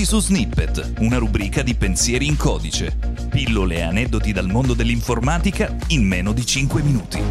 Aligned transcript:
Benvenuti 0.00 0.04
su 0.04 0.20
Snippet, 0.32 0.92
una 1.00 1.18
rubrica 1.18 1.62
di 1.62 1.74
pensieri 1.74 2.26
in 2.26 2.38
codice. 2.38 2.96
Pillole 3.28 3.76
e 3.76 3.82
aneddoti 3.82 4.32
dal 4.32 4.48
mondo 4.48 4.72
dell'informatica 4.72 5.76
in 5.88 6.06
meno 6.06 6.32
di 6.32 6.46
5 6.46 6.80
minuti. 6.80 7.22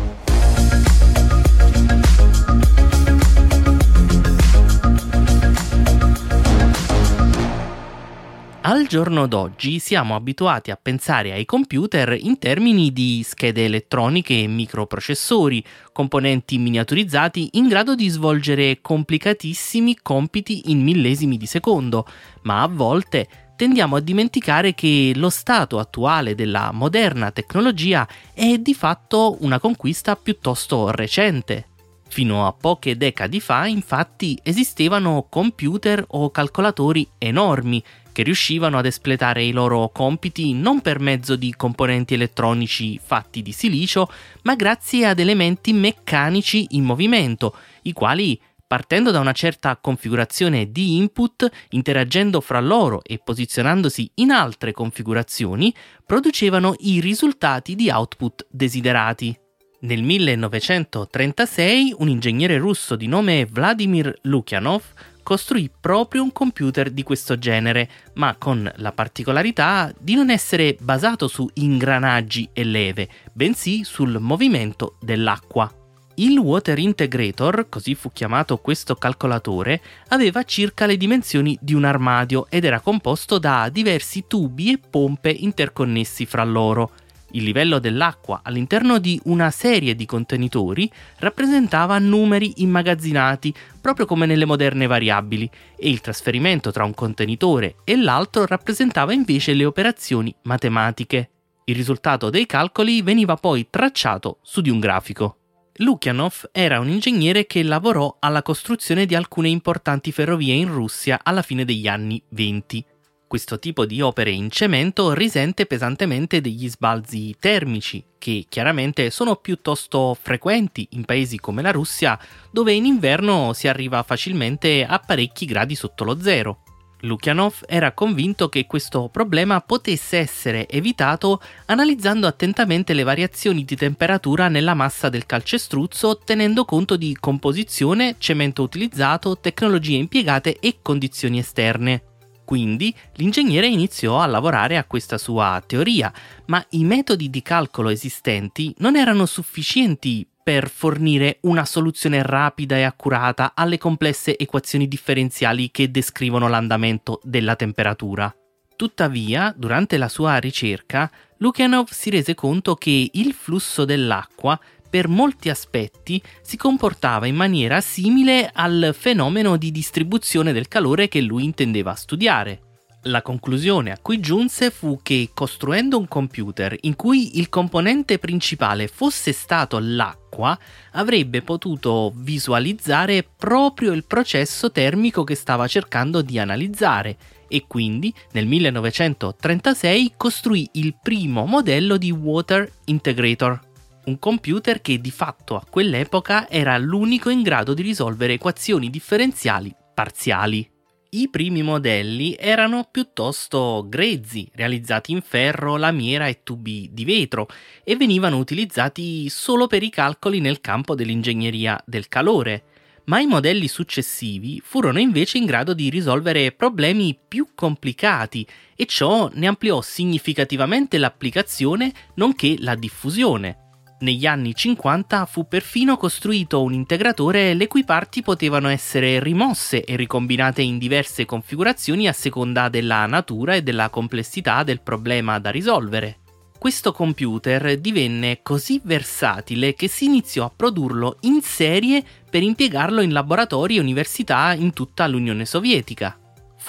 Al 8.70 8.86
giorno 8.86 9.26
d'oggi 9.26 9.80
siamo 9.80 10.14
abituati 10.14 10.70
a 10.70 10.78
pensare 10.80 11.32
ai 11.32 11.44
computer 11.44 12.16
in 12.16 12.38
termini 12.38 12.94
di 12.94 13.26
schede 13.28 13.66
elettroniche 13.66 14.44
e 14.44 14.48
microprocessori, 14.48 15.66
componenti 15.92 16.60
miniaturizzati 16.60 17.50
in 17.54 17.68
grado 17.68 17.96
di 17.96 18.08
svolgere 18.10 18.78
complicatissimi 18.80 19.98
compiti 20.04 20.70
in 20.70 20.84
millesimi 20.84 21.38
di 21.38 21.48
secondo, 21.48 22.06
ma 22.44 22.62
a 22.62 22.68
volte 22.68 23.28
tendiamo 23.56 23.96
a 23.96 24.02
dimenticare 24.02 24.76
che 24.76 25.14
lo 25.16 25.32
stato 25.32 25.80
attuale 25.80 26.36
della 26.36 26.70
moderna 26.72 27.32
tecnologia 27.32 28.08
è 28.36 28.60
di 28.60 28.76
fatto 28.76 29.38
una 29.40 29.60
conquista 29.60 30.16
piuttosto 30.16 30.92
recente. 30.92 31.69
Fino 32.10 32.48
a 32.48 32.54
poche 32.54 32.98
decadi 32.98 33.40
fa, 33.40 33.68
infatti, 33.68 34.38
esistevano 34.44 35.28
computer 35.30 36.04
o 36.08 36.32
calcolatori 36.32 37.08
enormi 37.18 37.84
che 38.12 38.24
riuscivano 38.24 38.78
ad 38.78 38.86
espletare 38.86 39.44
i 39.44 39.52
loro 39.52 39.90
compiti 39.94 40.54
non 40.54 40.82
per 40.82 41.00
mezzo 41.00 41.36
di 41.36 41.54
componenti 41.56 42.16
elettronici 42.16 43.00
fatti 43.02 43.42
di 43.42 43.52
silicio, 43.52 44.12
ma 44.42 44.56
grazie 44.56 45.06
ad 45.06 45.20
elementi 45.20 45.72
meccanici 45.72 46.68
in 46.72 46.84
movimento, 46.84 47.56
i 47.84 47.94
quali 47.94 48.38
partendo 48.68 49.12
da 49.12 49.20
una 49.20 49.32
certa 49.32 49.78
configurazione 49.78 50.72
di 50.72 50.98
input, 50.98 51.50
interagendo 51.70 52.42
fra 52.42 52.60
loro 52.60 53.02
e 53.04 53.18
posizionandosi 53.18 54.12
in 54.16 54.32
altre 54.32 54.74
configurazioni, 54.74 55.74
producevano 56.06 56.76
i 56.80 57.00
risultati 57.00 57.74
di 57.74 57.90
output 57.90 58.46
desiderati. 58.50 59.49
Nel 59.82 60.04
1936 60.04 61.96
un 62.00 62.10
ingegnere 62.10 62.58
russo 62.58 62.98
di 62.98 63.08
nome 63.08 63.46
Vladimir 63.46 64.14
Lukyanov 64.24 64.84
costruì 65.24 65.72
proprio 65.80 66.22
un 66.22 66.34
computer 66.34 66.90
di 66.92 67.02
questo 67.02 67.38
genere, 67.38 67.90
ma 68.16 68.36
con 68.38 68.70
la 68.76 68.92
particolarità 68.92 69.94
di 69.98 70.16
non 70.16 70.32
essere 70.32 70.76
basato 70.82 71.30
su 71.30 71.50
ingranaggi 71.54 72.50
e 72.52 72.66
leve, 72.66 73.08
bensì 73.32 73.86
sul 73.86 74.18
movimento 74.20 74.98
dell'acqua. 75.00 75.72
Il 76.16 76.38
Water 76.38 76.78
Integrator, 76.78 77.68
così 77.70 77.96
fu 77.96 78.12
chiamato 78.12 78.58
questo 78.58 78.96
calcolatore, 78.96 79.82
aveva 80.10 80.44
circa 80.44 80.88
le 80.88 80.98
dimensioni 80.98 81.58
di 81.62 81.74
un 81.74 81.86
armadio 81.86 82.48
ed 82.50 82.66
era 82.66 82.82
composto 82.82 83.38
da 83.38 83.70
diversi 83.72 84.26
tubi 84.28 84.74
e 84.74 84.80
pompe 84.80 85.30
interconnessi 85.30 86.26
fra 86.26 86.44
loro. 86.44 86.92
Il 87.32 87.44
livello 87.44 87.80
dell'acqua 87.80 88.42
all'interno 88.44 88.98
di 88.98 89.20
una 89.26 89.52
serie 89.52 89.96
di 89.96 90.06
contenitori 90.06 90.90
rappresentava 91.18 92.00
numeri 92.00 92.54
immagazzinati, 92.58 93.54
proprio 93.80 94.06
come 94.06 94.26
nelle 94.26 94.46
moderne 94.46 94.88
variabili, 94.88 95.50
e 95.78 95.90
il 95.90 96.02
trasferimento 96.02 96.72
tra 96.72 96.84
un 96.84 96.94
contenitore 96.94 97.76
e 97.84 97.96
l'altro 97.96 98.46
rappresentava 98.46 99.14
invece 99.14 99.54
le 99.54 99.66
operazioni 99.66 100.34
matematiche. 100.44 101.30
Il 101.66 101.76
risultato 101.76 102.32
dei 102.32 102.48
calcoli 102.48 103.04
veniva 103.04 103.36
poi 103.36 103.68
tracciato 103.70 104.40
su 104.42 104.62
di 104.62 104.72
un 104.72 104.80
grafico. 104.80 105.36
Lukyanov 105.82 106.50
era 106.52 106.80
un 106.80 106.90
ingegnere 106.90 107.46
che 107.46 107.64
lavorò 107.64 108.18
alla 108.20 108.42
costruzione 108.42 109.06
di 109.06 109.16
alcune 109.16 109.50
importanti 109.50 110.12
ferrovie 110.12 110.54
in 110.56 110.74
Russia 110.74 111.20
alla 111.24 111.42
fine 111.42 111.64
degli 111.64 111.88
anni 111.88 112.22
20. 112.30 112.86
Questo 113.30 113.60
tipo 113.60 113.86
di 113.86 114.02
opere 114.02 114.32
in 114.32 114.50
cemento 114.50 115.14
risente 115.14 115.68
pesantemente 115.68 116.42
degli 116.42 116.68
sbalzi 116.68 117.36
termici, 117.40 118.04
che 118.18 118.48
chiaramente 118.50 119.12
sono 119.12 119.36
piuttosto 119.36 120.18
frequenti 120.20 120.88
in 120.94 121.06
paesi 121.06 121.38
come 121.38 121.62
la 121.62 121.70
Russia, 121.70 122.18
dove 122.50 122.74
in 122.74 122.86
inverno 122.86 123.54
si 123.54 123.68
arriva 123.68 124.02
facilmente 124.02 124.84
a 124.84 124.98
parecchi 124.98 125.46
gradi 125.46 125.76
sotto 125.76 126.06
lo 126.06 126.20
zero. 126.20 126.64
Lukyanov 127.02 127.66
era 127.68 127.92
convinto 127.92 128.50
che 128.50 128.66
questo 128.66 129.10
problema 129.10 129.62
potesse 129.62 130.18
essere 130.18 130.68
evitato 130.68 131.40
analizzando 131.68 132.26
attentamente 132.26 132.96
le 132.96 133.04
variazioni 133.04 133.64
di 133.64 133.76
temperatura 133.76 134.48
nella 134.48 134.74
massa 134.74 135.08
del 135.08 135.28
calcestruzzo 135.28 136.18
tenendo 136.18 136.66
conto 136.66 136.98
di 136.98 137.16
composizione, 137.20 138.16
cemento 138.18 138.64
utilizzato, 138.64 139.38
tecnologie 139.38 139.98
impiegate 139.98 140.58
e 140.60 140.80
condizioni 140.82 141.38
esterne. 141.38 142.09
Quindi 142.50 142.92
l'ingegnere 143.18 143.68
iniziò 143.68 144.20
a 144.20 144.26
lavorare 144.26 144.78
a 144.78 144.84
questa 144.86 145.20
sua 145.20 145.62
teoria, 145.64 146.12
ma 146.48 146.66
i 146.70 146.84
metodi 146.84 147.30
di 147.30 147.44
calcolo 147.44 147.90
esistenti 147.90 148.74
non 148.80 148.96
erano 148.96 149.28
sufficienti 149.28 150.28
per 150.42 150.68
fornire 150.68 151.38
una 151.42 151.64
soluzione 151.64 152.24
rapida 152.24 152.76
e 152.76 152.82
accurata 152.82 153.52
alle 153.54 153.78
complesse 153.78 154.36
equazioni 154.36 154.88
differenziali 154.88 155.70
che 155.70 155.92
descrivono 155.92 156.48
l'andamento 156.48 157.20
della 157.22 157.56
temperatura. 157.56 158.36
Tuttavia, 158.76 159.54
durante 159.56 159.98
la 159.98 160.08
sua 160.08 160.38
ricerca, 160.38 161.12
Lukyanov 161.38 161.90
si 161.92 162.10
rese 162.10 162.34
conto 162.34 162.74
che 162.74 163.12
il 163.14 163.34
flusso 163.34 163.86
dell'acqua 163.86 164.60
per 164.90 165.08
molti 165.08 165.50
aspetti 165.50 166.22
si 166.42 166.58
comportava 166.58 167.28
in 167.28 167.36
maniera 167.36 167.82
simile 167.82 168.50
al 168.52 168.96
fenomeno 168.98 169.58
di 169.58 169.72
distribuzione 169.72 170.52
del 170.52 170.68
calore 170.68 171.08
che 171.08 171.22
lui 171.22 171.44
intendeva 171.44 171.94
studiare. 171.96 172.62
La 173.04 173.22
conclusione 173.22 173.92
a 173.92 173.98
cui 174.02 174.20
giunse 174.20 174.72
fu 174.72 175.00
che 175.02 175.30
costruendo 175.34 175.98
un 175.98 176.10
computer 176.10 176.76
in 176.82 176.98
cui 176.98 177.40
il 177.40 177.48
componente 177.48 178.20
principale 178.20 178.90
fosse 178.90 179.32
stato 179.32 179.80
l'acqua, 179.80 180.58
avrebbe 180.92 181.42
potuto 181.42 182.12
visualizzare 182.14 183.26
proprio 183.38 183.94
il 183.94 184.04
processo 184.04 184.70
termico 184.72 185.24
che 185.24 185.36
stava 185.36 185.66
cercando 185.68 186.22
di 186.22 186.40
analizzare 186.40 187.18
e 187.48 187.66
quindi 187.68 188.14
nel 188.34 188.46
1936 188.46 190.14
costruì 190.18 190.70
il 190.74 190.96
primo 191.02 191.46
modello 191.46 191.96
di 191.96 192.12
Water 192.12 192.70
Integrator 192.86 193.68
un 194.06 194.20
computer 194.20 194.82
che 194.82 195.00
di 195.00 195.12
fatto 195.12 195.56
a 195.56 195.66
quell'epoca 195.70 196.50
era 196.50 196.78
l'unico 196.78 197.30
in 197.30 197.42
grado 197.42 197.74
di 197.74 197.82
risolvere 197.82 198.34
equazioni 198.34 198.90
differenziali 198.90 199.74
parziali. 199.94 200.68
I 201.12 201.28
primi 201.30 201.64
modelli 201.64 202.36
erano 202.38 202.88
piuttosto 202.90 203.86
grezzi, 203.90 204.50
realizzati 204.54 205.12
in 205.12 205.22
ferro, 205.22 205.76
lamiera 205.76 206.28
e 206.28 206.44
tubi 206.44 206.90
di 206.94 207.04
vetro 207.04 207.48
e 207.84 207.96
venivano 207.96 208.38
utilizzati 208.38 209.28
solo 209.28 209.66
per 209.66 209.82
i 209.82 209.90
calcoli 209.90 210.40
nel 210.40 210.62
campo 210.62 210.94
dell'ingegneria 210.94 211.82
del 211.84 212.08
calore, 212.08 212.64
ma 213.06 213.20
i 213.20 213.26
modelli 213.26 213.68
successivi 213.68 214.62
furono 214.64 215.00
invece 215.00 215.40
in 215.40 215.46
grado 215.46 215.74
di 215.74 215.90
risolvere 215.90 216.52
problemi 216.52 217.18
più 217.28 217.48
complicati 217.56 218.48
e 218.76 218.86
ciò 218.86 219.32
ne 219.34 219.48
ampliò 219.48 219.82
significativamente 219.82 221.00
l'applicazione 221.00 221.92
nonché 222.16 222.56
la 222.60 222.76
diffusione. 222.76 223.69
Negli 224.02 224.26
anni 224.26 224.56
50 224.56 225.26
fu 225.26 225.46
perfino 225.46 225.98
costruito 225.98 226.64
un 226.64 226.72
integratore 226.72 227.54
le 227.54 227.68
cui 227.68 227.84
parti 227.84 228.22
potevano 228.22 228.70
essere 228.70 229.22
rimosse 229.22 229.84
e 229.84 229.98
ricombinate 229.98 230.62
in 230.62 230.78
diverse 230.78 231.26
configurazioni 231.26 232.08
a 232.08 232.14
seconda 232.14 232.70
della 232.70 233.06
natura 233.08 233.56
e 233.56 233.62
della 233.62 233.90
complessità 233.90 234.64
del 234.64 234.80
problema 234.80 235.38
da 235.40 235.50
risolvere. 235.50 236.20
Questo 236.58 236.94
computer 236.94 237.78
divenne 237.78 238.40
così 238.42 238.80
versatile 238.84 239.74
che 239.74 239.90
si 239.90 240.06
iniziò 240.06 240.46
a 240.46 240.52
produrlo 240.56 241.18
in 241.22 241.42
serie 241.42 242.02
per 242.30 242.42
impiegarlo 242.42 243.02
in 243.02 243.12
laboratori 243.12 243.78
e 243.78 243.82
università 243.82 244.54
in 244.54 244.72
tutta 244.72 245.08
l'Unione 245.08 245.46
Sovietica. 245.46 246.18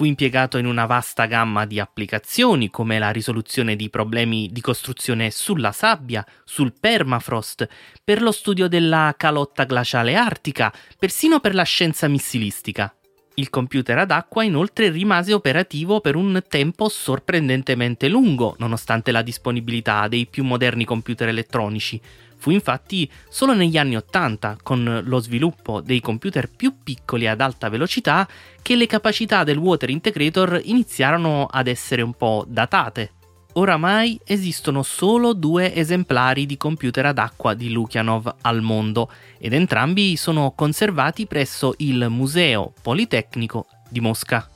Fu 0.01 0.07
impiegato 0.07 0.57
in 0.57 0.65
una 0.65 0.87
vasta 0.87 1.27
gamma 1.27 1.67
di 1.67 1.79
applicazioni 1.79 2.71
come 2.71 2.99
la 2.99 3.11
risoluzione 3.11 3.77
di 3.77 3.91
problemi 3.91 4.49
di 4.51 4.63
costruzione 4.63 5.31
sulla 5.31 5.73
sabbia, 5.73 6.25
sul 6.43 6.73
permafrost, 6.73 7.69
per 8.03 8.23
lo 8.23 8.33
studio 8.33 8.67
della 8.67 9.15
calotta 9.15 9.65
glaciale 9.65 10.15
artica, 10.15 10.73
persino 10.99 11.39
per 11.41 11.55
la 11.55 11.65
scienza 11.65 12.09
missilistica. 12.09 12.95
Il 13.35 13.51
computer 13.51 13.99
ad 13.99 14.11
acqua 14.11 14.43
inoltre 14.43 14.89
rimase 14.89 15.35
operativo 15.35 16.01
per 16.01 16.17
un 16.17 16.43
tempo 16.49 16.89
sorprendentemente 16.89 18.09
lungo, 18.09 18.55
nonostante 18.57 19.13
la 19.13 19.21
disponibilità 19.21 20.09
dei 20.09 20.25
più 20.25 20.45
moderni 20.45 20.87
computer 20.87 21.29
elettronici, 21.29 22.01
Fu 22.41 22.51
infatti 22.51 23.09
solo 23.29 23.53
negli 23.53 23.77
anni 23.77 23.97
Ottanta, 23.97 24.57
con 24.63 25.03
lo 25.05 25.19
sviluppo 25.19 25.83
dei 25.83 26.01
computer 26.01 26.49
più 26.49 26.77
piccoli 26.83 27.29
ad 27.29 27.43
alta 27.43 27.69
velocità, 27.69 28.27
che 28.63 28.77
le 28.77 28.87
capacità 28.87 29.45
del 29.45 29.59
Water 29.59 29.91
Integrator 29.91 30.59
iniziarono 30.65 31.45
ad 31.45 31.67
essere 31.67 32.01
un 32.01 32.15
po' 32.15 32.47
datate. 32.49 33.13
Oramai 33.55 34.19
esistono 34.25 34.83
solo 34.83 35.35
due 35.35 35.75
esemplari 35.75 36.47
di 36.47 36.57
computer 36.57 37.05
ad 37.07 37.19
acqua 37.19 37.53
di 37.53 37.71
Lukyanov 37.71 38.37
al 38.41 38.63
mondo 38.63 39.11
ed 39.39 39.53
entrambi 39.53 40.17
sono 40.17 40.53
conservati 40.53 41.27
presso 41.27 41.75
il 41.79 42.07
Museo 42.09 42.73
Politecnico 42.81 43.67
di 43.91 44.01
Mosca. 44.01 44.49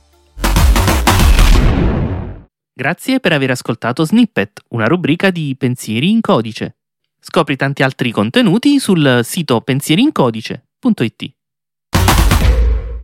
Grazie 2.73 3.19
per 3.19 3.31
aver 3.31 3.51
ascoltato 3.51 4.03
Snippet, 4.05 4.61
una 4.69 4.87
rubrica 4.87 5.29
di 5.29 5.55
Pensieri 5.55 6.09
in 6.09 6.21
codice. 6.21 6.77
Scopri 7.27 7.55
tanti 7.55 7.81
altri 7.81 8.11
contenuti 8.11 8.79
sul 8.79 9.21
sito 9.23 9.59
pensieriincodice.it. 9.59 11.34